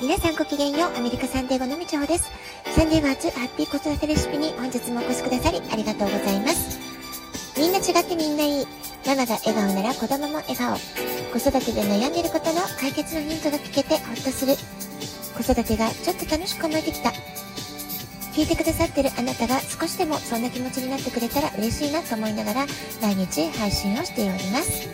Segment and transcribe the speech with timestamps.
[0.00, 2.30] 皆さんごきげんよう、アメリカサンデーゴのみちほです。
[2.74, 6.80] サンデーガーズハッピー子育てレシピに本日もお越しくださりありがとうございます。
[7.58, 8.66] みんな違ってみんないい。
[9.06, 10.78] ママが笑顔なら子供も笑顔。
[11.34, 14.56] 子育てで悩んでることの解決のヒントが聞けてほっとする。
[15.36, 17.10] 子育てがちょっと楽しく思えてきた。
[18.32, 22.66] 聞いてくださってるあなたが少しでもそんな気持ちになってくれたら嬉しいなと思いながら
[23.02, 24.88] 毎日配信をしております。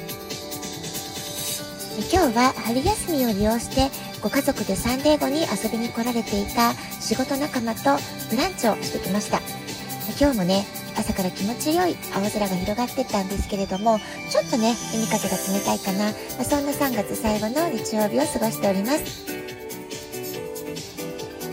[2.12, 3.88] 今日は春休みを利用して
[4.26, 7.96] ご家族でサンデー後に遊びに来られていた仕事仲間と
[8.28, 9.40] ブランチをしてきました。
[10.18, 10.66] 今日もね
[10.98, 19.36] 朝から気持ちよい青空が広がってたんですけれどもちょっとね海風が冷たいかな、まあ、そんな3月最後の日曜日を過ごしております。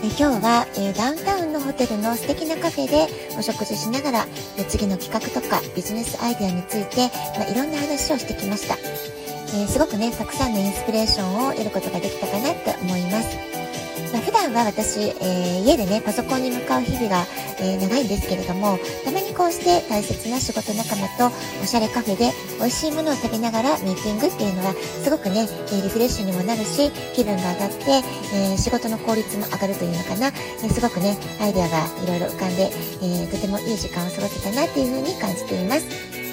[0.02, 3.06] え今日は、え、ダウンタウンのホテルの素敵なカフェで
[3.38, 4.26] お食事しながら、
[4.58, 8.76] え次の企画とかビジネスアイデアについて、まあ、いろんな話をしてきました。
[9.54, 13.38] えー、すごくね、たくさんのインスピレーションを得ることができたかなって思います。
[14.12, 17.24] まあ、普段は私、えー、家でね、パソコンに向かう日々が、
[17.60, 28.02] えー、長いんですけれども、たまにこうして大切な仕事仲間とおしゃれカフェで美味しいものを食べながらミーティングっていうのは、すごくね、えリフレッシュにもなるし、気分が上がって、
[28.34, 30.32] え仕事の効率も上がるというのかな、
[30.64, 36.23] えすごくね、アイデアがいろいろ浮かんで、えとてもいい時間を過ごせたなっていうふうに感じています。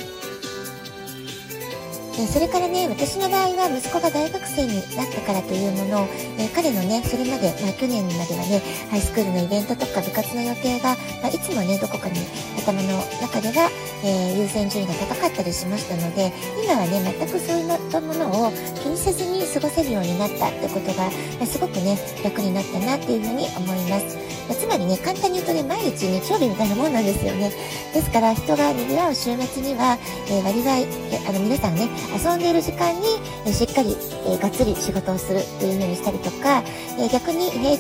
[2.22, 12.22] えそれからね、私の場合は息子が大学生になったからというものを、えー、彼のね、それまで、まあ、去年まではね、ハイスクールのイベントとか部活の予定が、まあ、いつもね、どこかに
[12.62, 13.72] 頭の中では、
[14.06, 16.32] えー、優先順位が高かったりしましたので、
[16.64, 18.52] 今はね、全くそういったものを
[18.84, 21.10] 気にせずに過ごせるようになったってことが、
[21.42, 24.41] まあ、すごくね、楽になったなっていうふうに思います。
[24.52, 27.52] ま、つまりね、簡単に言うとね、毎日日曜日みたいなもんなんですよね。
[27.94, 33.08] ですから、人が賑わう週末には、えー、割合、あの、皆さんね、遊んでいる時間に、
[33.46, 33.96] えしっかり、
[34.28, 36.64] えがっつり仕事をするっていう風にしたりとか、
[37.00, 37.80] え逆に平日、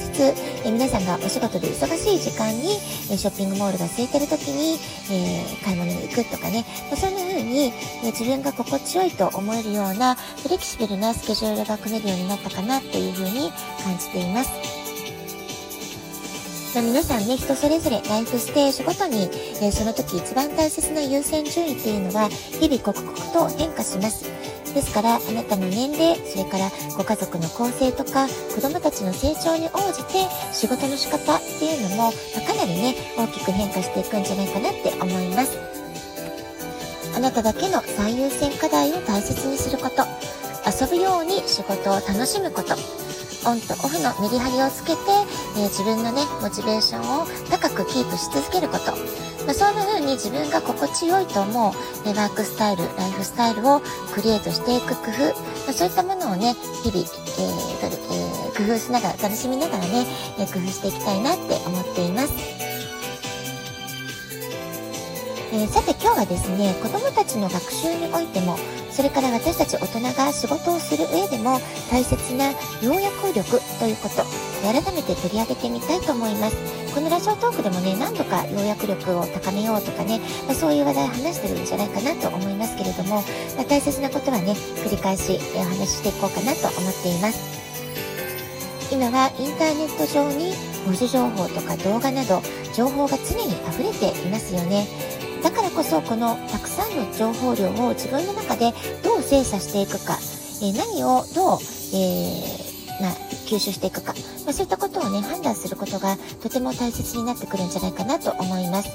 [0.64, 2.80] え皆さんがお仕事で忙しい時間に、
[3.12, 4.80] えショッピングモールが空いてる時に、
[5.12, 7.74] え買い物に行くとかね、まそんな風に、
[8.04, 13.52] え自分が心地よいと思えるようなフレキシブルなスケジュールが組めるようになったかなという風に
[13.84, 14.81] 感じています。
[16.74, 19.24] まあ、皆さんね、人それぞれライフステージごとに、
[19.62, 24.24] えー、その時一番大切な優先順位っていうのは、日々刻々と変化します。
[24.74, 30.24] ですから、あなたの年齢、それからご家族の構成とか、子供たちの成長に応じて、
[30.54, 35.58] 仕事の仕方っていうのも、まあ、かなりね、大きく変化していくんじゃないかなって思います。
[37.14, 40.06] あなただけの最優先課題を大切にすること、
[40.64, 42.76] 遊ぶように仕事を楽しむこと、
[43.44, 45.00] オンとオフのメリハリをつけて、
[45.56, 48.92] えー、自分のね、モチベーションを高くキープし続けること。
[49.46, 51.74] まあ、そんな風に自分が心地よいと思う、
[52.06, 53.82] えワークスタイル、ライフスタイルを
[54.14, 55.34] クリエイトしていく工夫、
[55.66, 60.06] まあ、そういったものをね、日々、えーえー、工夫しながら、楽しみながらね、
[60.40, 62.71] え工夫していきたいなって思っています。
[65.54, 68.56] えー、さて今日はですね、子供たちの学習においても、
[68.90, 71.60] それから私たち大人が仕事をする上でも
[71.92, 72.52] 大切な
[72.82, 74.24] 要約力ということ、
[74.64, 76.56] 改めて取り上げてみたいと思います。
[76.96, 83.16] このラジオトークでもね、何度か要約力を高めようとかね、まあ、そういう話題を話してるんじゃないかなと思いますけれども、
[83.58, 84.54] まあ、大切なことはね、
[84.88, 87.60] 繰り返しお話ししていこうかなと思っています。
[88.90, 90.54] 今はインターネット上に
[90.86, 92.42] 文字情報とか動画など
[92.74, 95.11] 情報が常に溢れていますよね。
[95.44, 98.72] だからこそこのたくさんの情報量を自分の中で
[99.04, 100.18] どう精査していくか、
[100.62, 101.60] え、何をどう、
[101.94, 103.10] えー、ま、
[103.48, 104.14] 吸収していくか、
[104.46, 108.90] まあ、そういったことをね判断することがとても大切になってくるんじゃないかなと思います。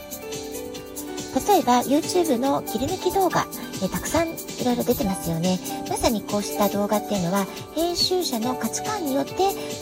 [1.48, 3.46] 例えば YouTube の切り抜き動画、
[3.82, 4.31] えたくさんい
[4.64, 5.59] ろいろ出てますよね。
[5.88, 9.32] まさにこうした動画っていうのは編集者の価値観によって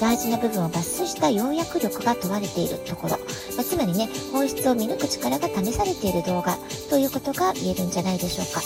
[0.00, 3.16] 大事な部分を抜粋した要約力が問われているところ、ま
[3.60, 6.58] あ、つまりね本質を見抜く力が試されている動画
[6.90, 8.60] ということが言えるんじゃないでしょうか。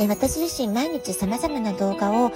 [0.00, 2.30] え私自身毎日様々な動画を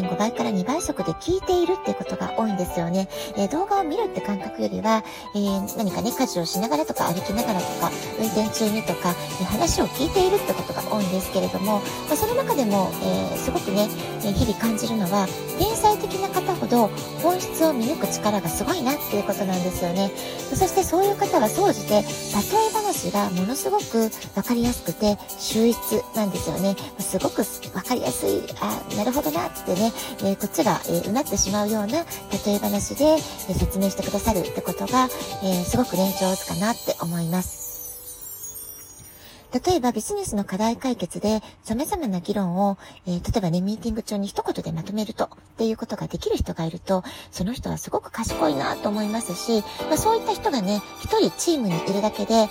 [0.00, 3.08] 1.5倍から2倍速で聞いているっていうことが多いんですよね。
[3.36, 5.04] え動画を見るって感覚よりは、
[5.34, 13.88] えー、何かね、家事をしながらとか歩きながらとか、運転中にとか、え話を聞いているってことが多いんですけれども、まあ、その中でも、えー、すごくね、
[14.24, 16.88] え日々感じるのは、天才的な方ほど
[17.22, 20.10] 本質を見抜く力がすごいなっていうことなんですよね。
[20.52, 22.04] そしてそういう方は総じて、例え
[22.74, 25.78] 話がものすごくわかりやすくて秀逸
[26.16, 26.74] なんですよね。
[26.98, 27.42] すごく
[27.74, 32.04] わかりやすい、あ、なるほどなってね、えー、こっちが、えー、うなってしまうような
[32.46, 35.08] 例え話で、えー、説明してくださるってことが、
[35.42, 37.63] えすごくね、上手かなって思います。
[39.54, 52.46] 例えばビジネスの課題解決で様々な議論を、えー、例えばね、ミーティング中に一言でまとめるとっていうことができる人がいると、その人はすごく賢いなと思いますし、まあ、そういった人がね、一人チームにいるだけで、え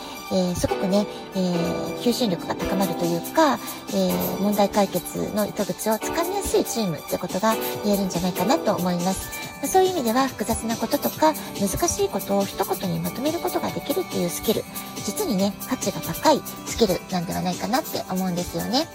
[0.52, 1.06] ー、すごくね、
[1.36, 3.60] えー、求心力が高まるというか、
[3.94, 4.12] え、
[4.42, 9.43] 問題解決の糸口をつかみやすいチームってことが言えるんじゃないかなと思います。
[9.64, 14.64] ま、そういう意味では複雑なこととか難しいことを一言にまとめることができるっていうスキル、
[15.06, 18.88] 実にね、価値が高いスキルなんではないかなって思うんですよね。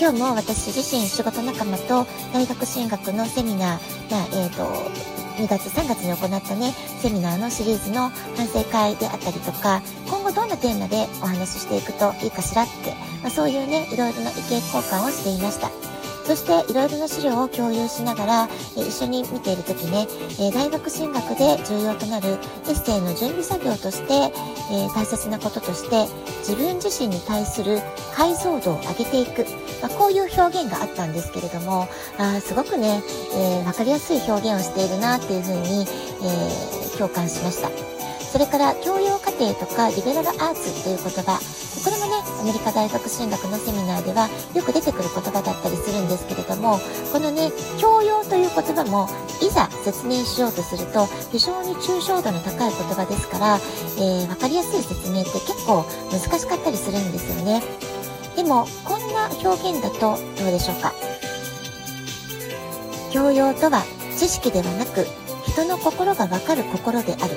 [0.00, 4.64] 今日も私自身仕事仲間と大学進学のセミナー、まあ、えっ、ー、と、
[5.42, 6.72] 2月3月に行ったね、
[7.02, 15.97] セミナーのシリーズの反省会であったりとか、今後どんなテーマでお話ししていくといいかしらって、まあ、そういうね、いろいろな意見交換をしていました。
[16.28, 20.06] そしていろいろな資料を共有しながら、え一緒に見ている時ね、
[20.38, 24.30] え大学進学で重要となるエッセイの準備作業として、
[24.70, 26.04] え大切なこととして
[26.40, 27.80] 自分自身に対する
[28.14, 29.46] 解像度を上げていく、
[29.80, 31.88] まあ、こういう表現があったんですけれども
[32.18, 33.02] あすごくね、
[33.32, 37.70] えー、分かりやすい表現をしているなっていうふうに、えー、共感しました。
[38.28, 41.40] それから教養課程とかリベラルアーツっていう言葉
[41.82, 46.78] これもねアメリカ大学進学のセミナーではよく出てくる言葉だったりするんですけれども
[47.12, 47.50] このね
[47.80, 49.08] 教養という言葉も
[49.40, 53.58] いざ説明しようとすると非常に抽象度の高い言葉ですから、
[53.96, 57.62] えー、分かりやすい説明って結構難しかったりするんですよね。
[58.36, 60.92] でもこんな表現だとどうでしょうか？
[63.10, 63.82] 教養とは
[64.16, 65.06] 知識ではなく
[65.46, 67.36] 人の心がわかる心である。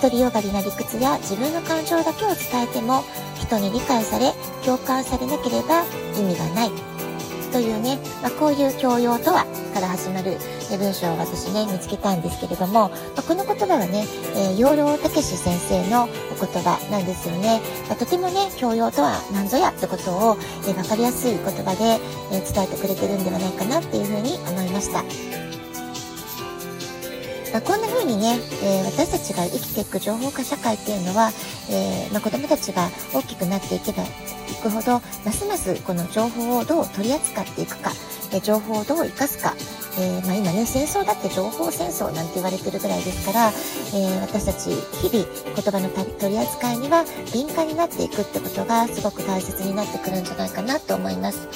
[0.00, 3.02] 独りよがりな理屈や自分の感情だけを伝えても
[3.36, 4.32] 人に理解され
[4.64, 5.84] 共感されなければ
[6.18, 6.95] 意味がない。
[7.56, 10.36] というね、まあ、こういう教養とはから始まる
[10.76, 14.04] 文章を私ね見つけたんですけれども、まあ、この言葉はね、
[14.36, 20.36] えー、養老孟司先生のお言葉なんですよね、まあ、とてもね教養とは何ぞやってことを、
[20.68, 21.98] えー、分かりやすい言葉で、
[22.30, 25.45] えー、伝えてくれてるんではないかなっていうふうに思いました。
[27.56, 31.30] まあ、こんな風にね、えー、私たちが生きていく情報化社会っていうのは、
[31.70, 34.06] えー、まあ、子供たちが大きくなっていけばい
[34.62, 37.92] くほど、ますますこの情報をどう取り扱っていくか、
[38.34, 39.54] え情報をどう生かすか、
[39.98, 44.68] えー、まあ、今ね、戦争だって情報戦争なんて言われてるぐらいですから、え私たち
[45.00, 51.48] 日々言葉の取り扱いには敏感になっていくってことがすごく大切になってくるんじゃないかなと思います。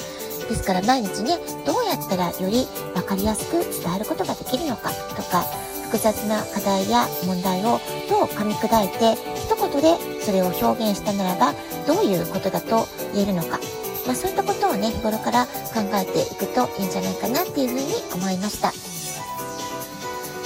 [0.49, 2.65] ですから毎日ね、どうやったらより
[2.95, 5.45] 分かりやすく伝えることができるのかとか、
[5.91, 11.53] 複雑な課題や問題をどう噛み砕いて一言でそれを表現したならば
[11.85, 13.59] どういうことだと言えるのか、
[14.07, 18.71] まあ、そういったことをね日頃から考えていくといいんじゃないかなっていうふうに思いました。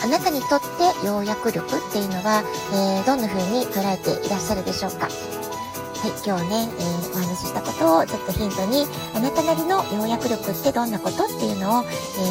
[0.03, 2.44] あなたにとって要約力っていうのは、
[2.74, 5.06] えー、どんな風に捉えていらっしゃるでしょうか。
[5.07, 11.88] はい、今日ね、えー、お話ししたことをちょっとヒントに、あなたなりの要約力ってどんなことっていうのを、え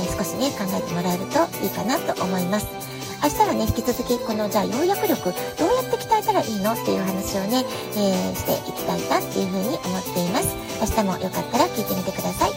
[0.06, 2.93] ー、少しね、考えてもらえるといいかなと思います。
[3.24, 7.64] 明日はね、引き続き、この、じゃあ、要約力、どうやって鍛えたらいいのっていう話をね、
[7.96, 10.52] えー、していきたいなっていうふうに思っています。
[10.78, 12.50] 明日もよかったら聞いてみてください。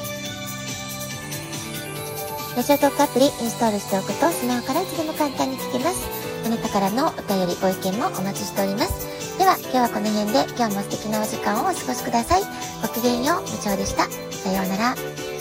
[2.58, 6.04] ラジオトークアプリインストールしておくと、スマホからいつでも簡単に聞けます。
[6.46, 9.08] あなたからのお便り、ご意見もお待ちしております。
[9.38, 12.42] では、今日はこの辺で、今日も素敵なお時間をお過ごしください。
[12.82, 14.04] ごきげんよう、部長でした。
[14.36, 15.37] さようなら。